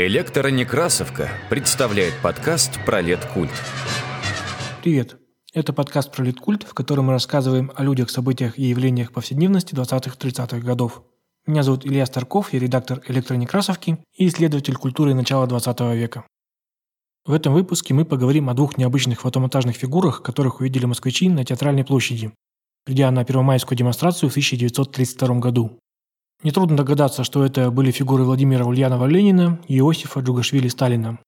[0.00, 3.50] Электронекрасовка представляет подкаст про лет-культ.
[4.80, 5.16] Привет!
[5.52, 10.60] Это подкаст про литкульт, в котором мы рассказываем о людях, событиях и явлениях повседневности 20-30-х
[10.60, 11.02] годов.
[11.48, 16.24] Меня зовут Илья Старков, я редактор электронекрасовки и исследователь культуры начала 20 века.
[17.26, 21.84] В этом выпуске мы поговорим о двух необычных фотомонтажных фигурах, которых увидели москвичи на Театральной
[21.84, 22.32] площади,
[22.84, 25.80] придя на первомайскую демонстрацию в 1932 году.
[26.44, 31.18] Нетрудно догадаться, что это были фигуры Владимира Ульянова-Ленина и Иосифа Джугашвили-Сталина.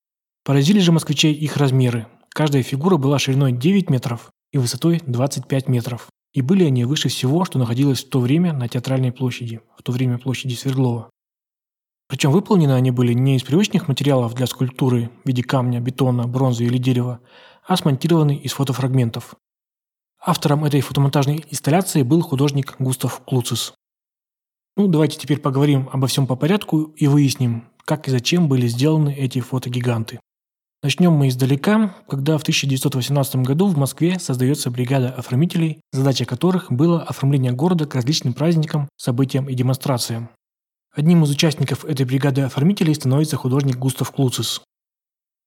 [0.44, 2.06] Поразили же москвичей их размеры.
[2.28, 6.08] Каждая фигура была шириной 9 метров и высотой 25 метров.
[6.32, 9.90] И были они выше всего, что находилось в то время на Театральной площади, в то
[9.90, 11.10] время площади Свердлова.
[12.08, 16.64] Причем выполнены они были не из привычных материалов для скульптуры в виде камня, бетона, бронзы
[16.64, 17.20] или дерева,
[17.66, 19.34] а смонтированы из фотофрагментов.
[20.20, 23.74] Автором этой фотомонтажной инсталляции был художник Густав Клуцис.
[24.76, 29.14] Ну, давайте теперь поговорим обо всем по порядку и выясним, как и зачем были сделаны
[29.14, 30.20] эти фотогиганты.
[30.82, 37.02] Начнем мы издалека, когда в 1918 году в Москве создается бригада оформителей, задача которых было
[37.02, 40.30] оформление города к различным праздникам, событиям и демонстрациям.
[40.94, 44.62] Одним из участников этой бригады оформителей становится художник Густав Клуцис.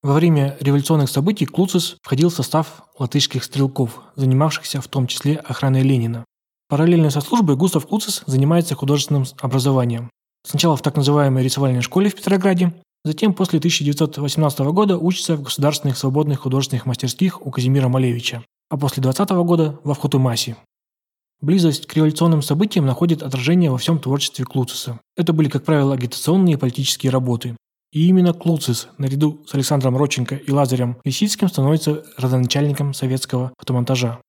[0.04, 5.82] Во время революционных событий Клуцис входил в состав латышских стрелков, занимавшихся в том числе охраной
[5.82, 6.26] Ленина.
[6.74, 10.10] Параллельно со службой Густав Клуцис занимается художественным образованием.
[10.44, 12.74] Сначала в так называемой рисовальной школе в Петрограде,
[13.06, 19.04] затем после 1918 года учится в государственных свободных художественных мастерских у Казимира Малевича, а после
[19.04, 20.56] 20 года во Вхотумасе.
[21.42, 25.00] Близость к революционным событиям находит отражение во всем творчестве Клуциса.
[25.16, 27.56] Это были, как правило, агитационные и политические работы.
[27.92, 34.22] И именно Клуцис, наряду с Александром Родченко и Лазарем Лисицким, становится родоначальником советского фотомонтажа.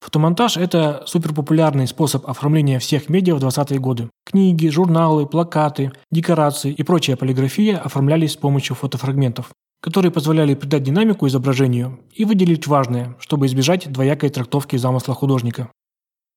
[0.00, 4.08] Фотомонтаж– это суперпопулярный способ оформления всех медиа в 20-е годы.
[4.24, 9.50] Книги, журналы, плакаты, декорации и прочая полиграфия оформлялись с помощью фотофрагментов,
[9.82, 15.70] которые позволяли придать динамику изображению и выделить важное, чтобы избежать двоякой трактовки замысла художника.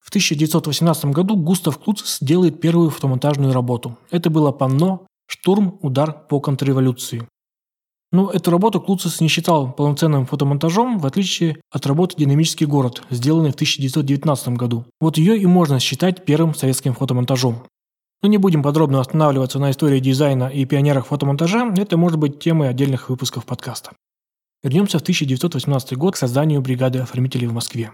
[0.02, 3.98] В 1918 году Густав Клуцис делает первую фотомонтажную работу.
[4.12, 5.80] Это было панно «Штурм.
[5.82, 7.26] Удар по контрреволюции».
[8.14, 13.50] Но эту работу Клуцис не считал полноценным фотомонтажом, в отличие от работы «Динамический город», сделанной
[13.50, 14.86] в 1919 году.
[15.02, 17.64] Вот ее и можно считать первым советским фотомонтажом.
[18.22, 22.70] Но не будем подробно останавливаться на истории дизайна и пионерах фотомонтажа, это может быть темой
[22.70, 23.94] отдельных выпусков подкаста.
[24.62, 27.92] Вернемся в 1918 год к созданию бригады оформителей в Москве.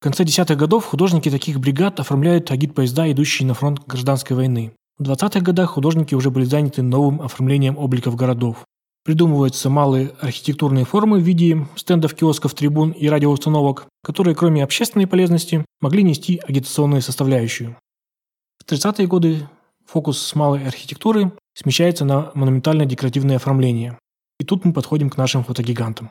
[0.00, 4.72] В конце десятых годов художники таких бригад оформляют агит-поезда, идущие на фронт гражданской войны.
[4.98, 8.64] В 20-х годах художники уже были заняты новым оформлением обликов городов.
[9.04, 15.64] Придумываются малые архитектурные формы в виде стендов, киосков, трибун и радиоустановок, которые кроме общественной полезности
[15.80, 17.76] могли нести агитационную составляющую.
[18.58, 19.48] В 30-е годы
[19.86, 23.98] фокус с малой архитектуры смещается на монументально-декоративное оформление.
[24.38, 26.10] И тут мы подходим к нашим фотогигантам.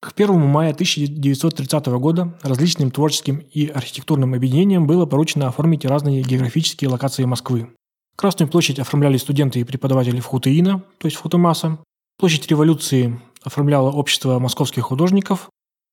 [0.00, 6.90] К 1 мая 1930 года различным творческим и архитектурным объединениям было поручено оформить разные географические
[6.90, 7.68] локации Москвы.
[8.16, 11.78] Красную площадь оформляли студенты и преподаватели Фхутеина, то есть Фхутемаса.
[12.18, 15.50] Площадь революции оформляла общество московских художников.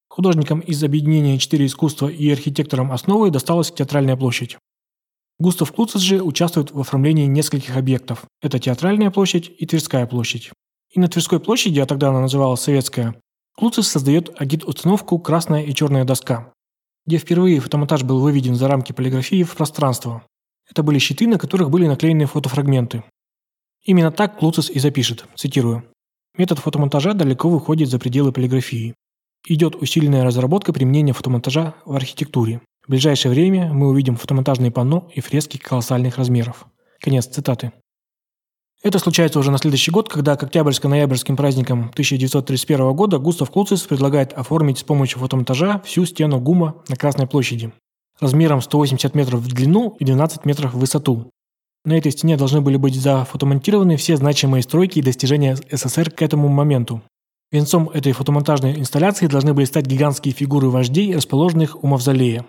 [0.09, 4.57] Художникам из объединения «Четыре искусства» и архитекторам основы досталась Театральная площадь.
[5.39, 8.25] Густав Клуцис же участвует в оформлении нескольких объектов.
[8.41, 10.51] Это Театральная площадь и Тверская площадь.
[10.91, 13.15] И на Тверской площади, а тогда она называлась Советская,
[13.55, 16.51] Клуцис создает агит-установку «Красная и черная доска»,
[17.05, 20.23] где впервые фотомонтаж был выведен за рамки полиграфии в пространство.
[20.69, 23.03] Это были щиты, на которых были наклеены фотофрагменты.
[23.83, 25.83] Именно так Клуцис и запишет, цитирую.
[26.37, 28.93] Метод фотомонтажа далеко выходит за пределы полиграфии.
[29.47, 32.61] Идет усиленная разработка применения фотомонтажа в архитектуре.
[32.85, 36.67] В ближайшее время мы увидим фотомонтажные панно и фрески колоссальных размеров.
[36.99, 37.71] Конец цитаты.
[38.83, 44.33] Это случается уже на следующий год, когда к октябрьско-ноябрьским праздникам 1931 года Густав Клуцис предлагает
[44.33, 47.73] оформить с помощью фотомонтажа всю стену ГУМа на Красной площади
[48.19, 51.29] размером 180 метров в длину и 12 метров в высоту.
[51.85, 56.49] На этой стене должны были быть зафотомонтированы все значимые стройки и достижения СССР к этому
[56.49, 57.01] моменту.
[57.51, 62.45] Венцом этой фотомонтажной инсталляции должны были стать гигантские фигуры вождей, расположенных у мавзолея.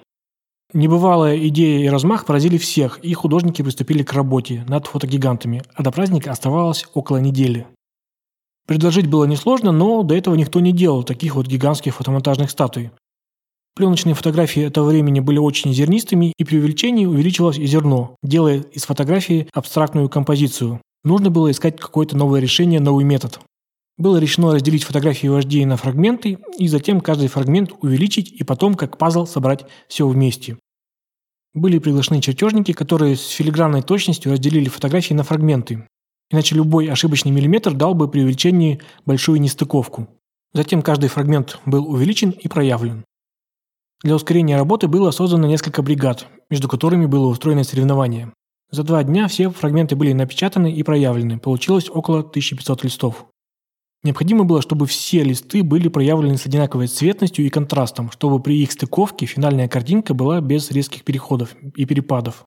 [0.72, 5.90] Небывалая идея и размах поразили всех, и художники приступили к работе над фотогигантами, а до
[5.90, 7.67] праздника оставалось около недели.
[8.67, 12.90] Предложить было несложно, но до этого никто не делал таких вот гигантских фотомонтажных статуй.
[13.76, 18.84] Пленочные фотографии этого времени были очень зернистыми, и при увеличении увеличивалось и зерно, делая из
[18.84, 20.81] фотографии абстрактную композицию.
[21.05, 23.40] Нужно было искать какое-то новое решение, новый метод.
[23.96, 28.99] Было решено разделить фотографии вождей на фрагменты и затем каждый фрагмент увеличить и потом, как
[28.99, 30.56] пазл, собрать все вместе.
[31.52, 35.87] Были приглашены чертежники, которые с филигранной точностью разделили фотографии на фрагменты.
[36.31, 40.08] Иначе любой ошибочный миллиметр дал бы при увеличении большую нестыковку.
[40.52, 43.05] Затем каждый фрагмент был увеличен и проявлен.
[44.02, 48.32] Для ускорения работы было создано несколько бригад, между которыми было устроено соревнование.
[48.70, 53.26] За два дня все фрагменты были напечатаны и проявлены, получилось около 1500 листов.
[54.02, 58.73] Необходимо было, чтобы все листы были проявлены с одинаковой цветностью и контрастом, чтобы при их
[58.73, 62.44] стыковке финальная картинка была без резких переходов и перепадов.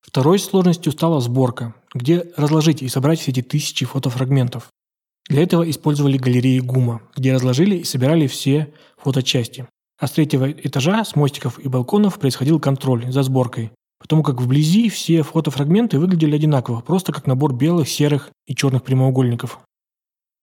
[0.00, 4.68] Второй сложностью стала сборка, где разложить и собрать все эти тысячи фотофрагментов.
[5.28, 9.66] Для этого использовали галереи ГУМа, где разложили и собирали все фоточасти.
[9.98, 14.88] А с третьего этажа, с мостиков и балконов происходил контроль за сборкой, потому как вблизи
[14.88, 19.58] все фотофрагменты выглядели одинаково, просто как набор белых, серых и черных прямоугольников.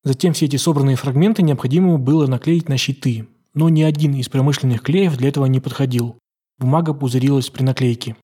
[0.04, 4.82] Затем все эти собранные фрагменты необходимо было наклеить на щиты, но ни один из промышленных
[4.82, 6.18] клеев для этого не подходил.
[6.60, 8.16] Бумага пузырилась при наклейке.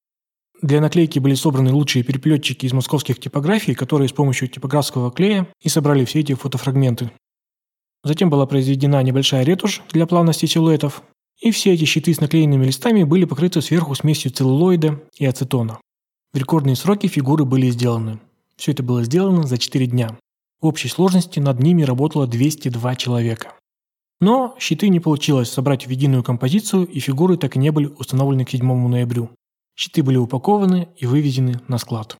[0.62, 5.70] Для наклейки были собраны лучшие переплетчики из московских типографий, которые с помощью типографского клея и
[5.70, 7.12] собрали все эти фотофрагменты.
[8.04, 11.02] Затем была произведена небольшая ретушь для плавности силуэтов,
[11.42, 15.80] и все эти щиты с наклеенными листами были покрыты сверху смесью целлулоида и ацетона.
[16.34, 18.20] В рекордные сроки фигуры были сделаны.
[18.56, 20.18] Все это было сделано за 4 дня.
[20.62, 23.54] В общей сложности над ними работало 202 человека.
[24.20, 28.46] Но щиты не получилось собрать в единую композицию, и фигуры так и не были установлены
[28.46, 29.32] к 7 ноябрю.
[29.76, 32.18] Щиты были упакованы и вывезены на склад.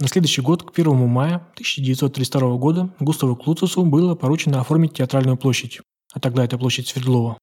[0.00, 5.80] На следующий год, к 1 мая 1932 года, Густаву Клуцесу было поручено оформить театральную площадь,
[6.12, 7.38] а тогда это площадь Свердлова,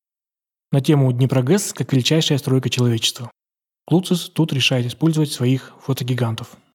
[0.71, 3.31] на тему Днепрогэс как величайшая стройка человечества.
[3.85, 6.57] Клуцес тут решает использовать своих фотогигантов–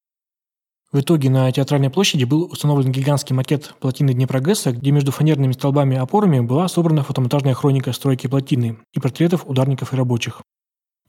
[0.94, 5.96] в итоге на Театральной площади был установлен гигантский макет плотины Днепрогресса, где между фанерными столбами
[5.96, 10.40] и опорами была собрана фотомонтажная хроника стройки плотины и портретов ударников и рабочих.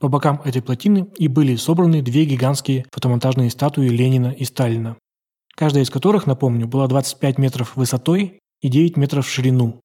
[0.00, 4.96] По бокам этой плотины и были собраны две гигантские фотомонтажные статуи Ленина и Сталина,
[5.54, 9.80] каждая из которых, напомню, была 25 метров высотой и 9 метров в ширину.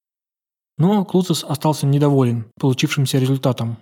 [0.81, 3.77] Но Клуцес остался недоволен получившимся результатом.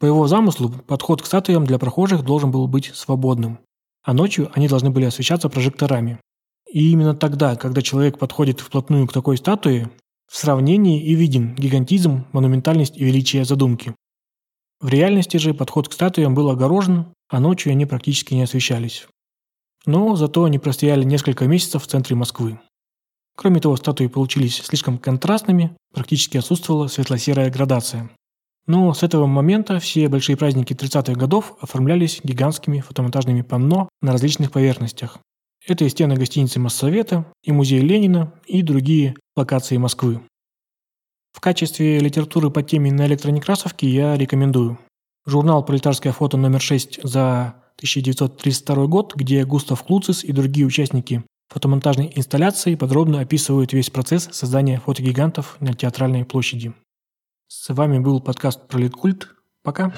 [0.00, 3.58] По его замыслу, подход к статуям для прохожих должен был быть свободным
[4.06, 6.20] а ночью они должны были освещаться прожекторами.
[6.72, 9.90] И именно тогда, когда человек подходит вплотную к такой статуе,
[10.30, 13.94] в сравнении и виден гигантизм, монументальность и величие задумки.
[14.80, 19.08] В реальности же подход к статуям был огорожен, а ночью они практически не освещались.
[19.86, 22.60] Но зато они простояли несколько месяцев в центре Москвы.
[23.36, 28.10] Кроме того, статуи получились слишком контрастными, практически отсутствовала светло-серая градация.
[28.66, 34.50] Но с этого момента все большие праздники 30-х годов оформлялись гигантскими фотомонтажными панно на различных
[34.50, 35.18] поверхностях.
[35.66, 40.20] Это и стены гостиницы Моссовета, и музей Ленина, и другие локации Москвы.
[41.32, 44.78] В качестве литературы по теме на электронекрасовке я рекомендую
[45.26, 52.12] журнал «Пролетарское фото» номер 6 за 1932 год, где Густав Клуцис и другие участники фотомонтажной
[52.14, 56.72] инсталляции подробно описывают весь процесс создания фотогигантов на театральной площади.
[57.48, 59.28] С вами был подкаст Пролеткульт.
[59.62, 59.92] Пока.